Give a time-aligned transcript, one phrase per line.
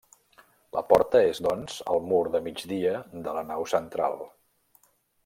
[0.77, 2.97] La porta és doncs al mur de migdia
[3.29, 4.19] de la nau central.